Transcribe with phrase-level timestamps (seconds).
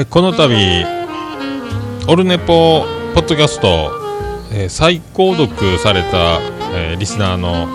[0.00, 0.54] えこの度
[2.06, 3.90] オルネポポッドキャスト、
[4.52, 6.38] えー再購読された、
[6.72, 7.66] えーリスナーの、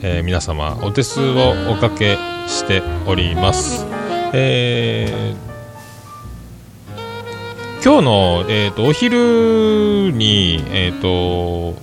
[0.00, 2.16] えー皆様お手数をおかけ
[2.46, 3.84] しております、
[4.32, 5.50] えー
[7.84, 11.78] 今日の、えー、とお昼に、えー、と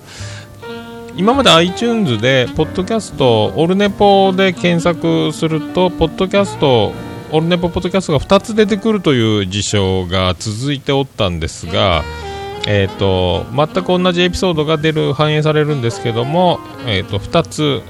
[1.16, 6.94] 今まで iTunes で、ポッドキャスト、オルネポで検索すると、ポッドキャスト、
[7.32, 12.04] オルネポポッドキャストが2つ出てくるという事象が続いておったんですが、
[12.68, 17.82] えー、と全く同じエピソードが出る反映されるんですけども、えー、と2つ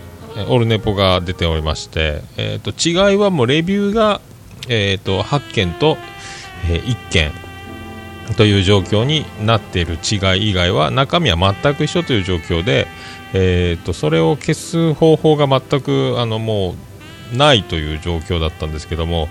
[0.50, 4.22] オルネポが出ておりまして、えー、と違いはもうレビューが、
[4.70, 5.98] えー、と8件と、
[6.70, 7.32] え1件
[8.36, 9.96] という状況になっている。
[9.96, 12.88] 違い以外は中身は全く一緒という状況で、
[13.34, 16.76] えー、とそれを消す方法が全くあのもう
[17.34, 19.30] ないという状況だったんですけども、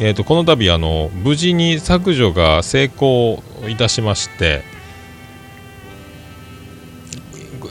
[0.00, 4.62] えー、とこの度あの無事に削除が成功いたしまして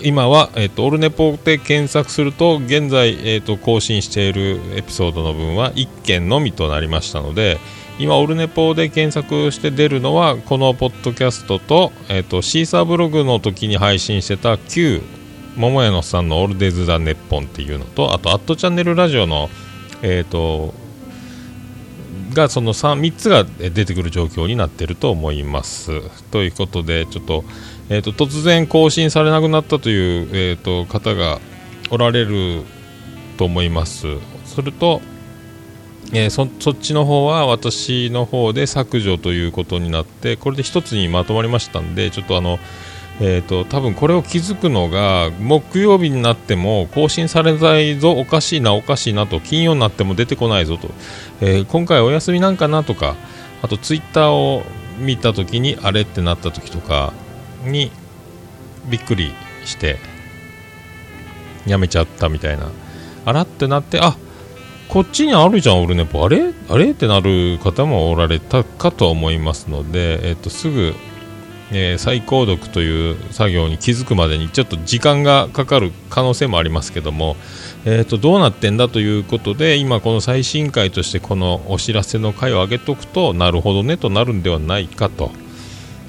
[0.02, 7.60] 今は、えー、とオルネポで検索すると現在、えー、と更新しているエピソードの分は1件のみとなりましたので
[7.98, 15.02] 今、オルネポで検索して出るのはこのポッドキャストと,、えー、とシーサーブログの時に配信してた旧
[15.56, 19.50] 桃屋のさんの「オールデイズ・ザ・ネッポン」っていうのとあと、アットチャンネルラジオの、
[20.08, 20.76] えー、と
[22.36, 26.02] がその 3, 3つが出てくる状況になっていると思います。
[26.30, 27.44] ということでちょっと,、
[27.90, 31.40] えー、と突然更新されなくなったという、えー、と方が
[31.90, 32.62] おられる
[33.38, 34.06] と思います。
[34.46, 35.02] すると、
[36.14, 42.60] えーそそっちの方は私の方で削除ということになってこれで一つにまとまりましたんでちょっとあの
[43.22, 50.90] えー、と多分これを気づくのが木曜日になっても更新されないぞおかしいなおかしいなと金曜になっても出てこないぞと、
[51.40, 53.16] えー今回お休みなんかなとか
[53.62, 54.64] あとツイッターを
[55.00, 57.14] 見た時にあれってなった時とか
[57.64, 57.92] に
[58.90, 59.98] びっくりして
[61.66, 62.70] やめちゃったみたいな。
[63.26, 64.16] あらってなってあ
[64.88, 66.24] こっちにあるじゃんオルネポ。
[66.24, 66.54] あれ？
[66.70, 66.92] あれ？
[66.92, 70.94] ってなる方もおられたかと思いますので、えっとすぐ
[71.72, 77.36] えー再購読という作業に気づくまでにちょっと時間がかかる可能性もありますけども、
[77.86, 85.32] えー、とどうなってんだということで今この最新回としてこのお知らせの回を上げておくとなるほどねとなるんではないかと,、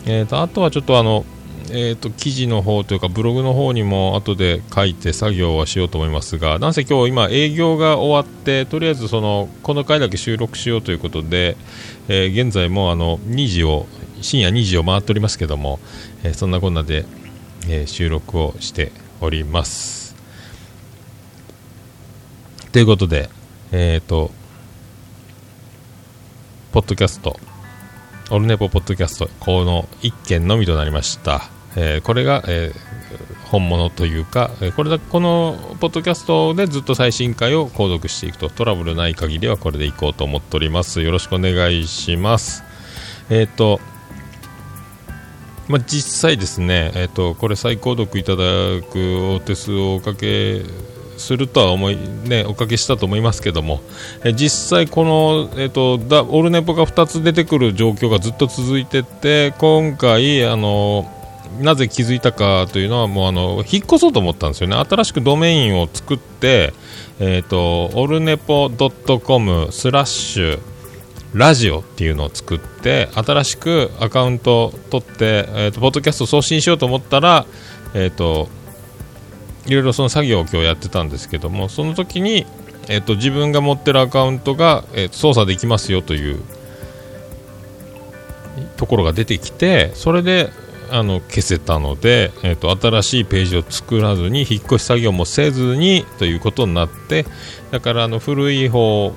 [0.07, 1.25] えー、とあとはちょっとあの、
[1.71, 11.57] えー、と記事の方というかブログの方にも後で書いて作業はしようと思いますがなんせ今日今営業が終わってとりあえずそのこの回だけ収録しようということで、
[12.09, 13.87] えー現在もあの2時を
[14.21, 15.79] 深夜2時を回っておりますけども、
[16.23, 17.05] えーそんなこんなで、
[17.69, 20.15] えー収録をしております。
[22.73, 23.31] ということで、
[23.73, 24.31] えっ、と、
[26.73, 27.39] ポッドキャスト、
[28.31, 31.49] オルネポポッドキャスト、この1件のみとなりました。
[31.77, 32.97] えーこれが、えー
[33.51, 41.01] 本物というか、えこれだこのポッドキャストでずっと最新回を購読していくとトラブルない限りはこれでいこうと思っております。
[41.01, 42.65] よろしくお願いします。
[43.31, 43.81] えっ、と、
[45.69, 48.37] まあ、実際ですね、えっとこれ再購読いただ
[48.89, 50.63] くお手数をおかけ
[51.17, 53.81] するとは思い、ね、おかけしたと思いますけども、
[54.25, 61.11] え実際この、えっとだオルネポが2つ出てくる状況がずっと続いてて今回あの
[61.61, 64.77] なぜ気づいたかというのはもうあの引っ越そうと思ったんですよね。
[64.77, 66.75] 新しくドメインを作って、
[67.19, 70.76] えっとオルネポ .com スラッシュ
[71.37, 77.45] ラジオっていうのを作って新しくアカウントを取って、えー、とポッドキャスト送信しようと思ったら、
[77.93, 78.49] えー、と
[79.67, 82.47] いろいろその作業を今日やってたんですけどもその時に、
[82.89, 86.43] えー、と自分が持ってるアカウントが、えー操作できますよという
[88.79, 90.51] ところが出てきてそれで
[90.91, 97.27] あの消せたので、えー、と新しいページを作らずに引っ越し作業もせずにということになって
[97.73, 99.13] だからあの古い方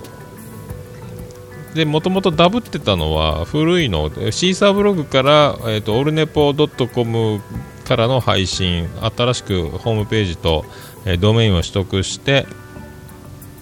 [1.73, 7.41] でもともとダブってたのは古いのシーサーブログから、えー、とオルネポ .com
[7.85, 10.65] からの配信新しくホームページと、
[11.05, 12.45] えードメインを取得して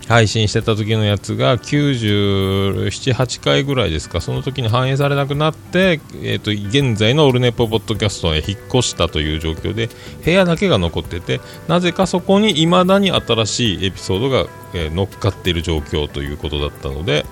[0.08, 4.22] 配信してた時のやつが97、8回ぐらいですか。
[4.22, 9.90] その時に反映されなくなって、えー、と現在のオルネポポッドキャストへ引っ越したという状況で
[10.24, 17.26] 部屋だけが残っててなぜかそこに未だに新しいエピソードが、えー乗っかっている状況ということだったので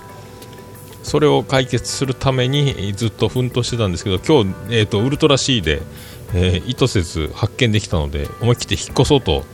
[1.06, 5.80] それを解決するためにずっと奮闘してたんですけど今日、えー、とウルトラ C で、
[6.34, 9.44] えー意図せず発見できたので思い切って引っ越そうと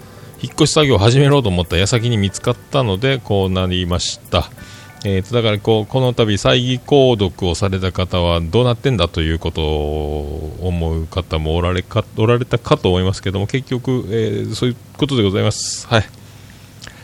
[0.43, 4.51] 引っ越し作業を始めようと思った矢先に見つかったのでこうなりました、
[5.05, 15.87] えーと、だからこうこの度再議購読をされた方はどうなってんだということを思う方もおられかおられたかと思いますけども結局、えー、そういうことでございます。
[15.87, 16.05] はい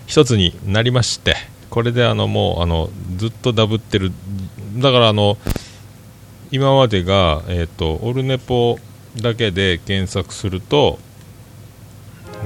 [0.06, 1.36] 一つになりまして
[1.70, 4.12] これであのもうあのずっとダブってる
[4.76, 5.36] だからあの
[6.50, 8.78] 今までが、えーと、オルネポ
[9.20, 10.98] だけで検索すると,、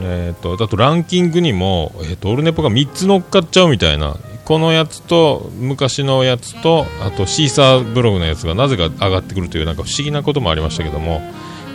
[0.01, 11.21] えーと、だとランキングにも、えーと、オルネポが3つ乗っかっちゃうみたいなこのやつと昔のやつとあとシーサーブログのやつがなぜか上がってくるというなんか不思議なこともありましたけども、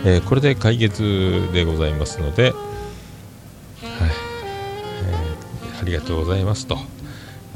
[0.04, 2.52] えー、これで解決でございますので、はい
[5.04, 6.97] えー、ありがとうございますと。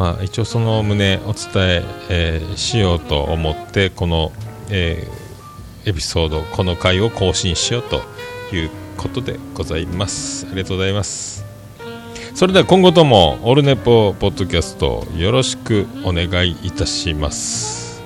[0.02, 4.32] まあ、一応その旨お伝ええー、しようと思ってこの
[4.68, 8.02] えー、エピソードこの回を更新しようと
[8.52, 10.46] いうことでございます。
[10.46, 11.44] ありがとうございます
[12.34, 18.02] それでは今後ともオルネポポッドキャストよろしくお願いいたします。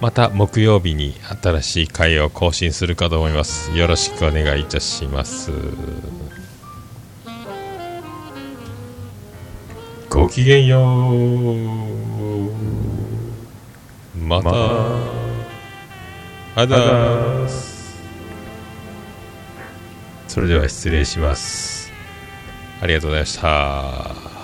[0.00, 3.70] また木曜日に新しい回を更新するかと思います。
[3.78, 5.52] よろしくお願いいたします。
[10.22, 10.84] ごきげんよう。
[14.16, 14.50] また。
[16.54, 17.48] あだ
[20.28, 21.90] それでは失礼します。
[22.80, 24.41] ありがとうございました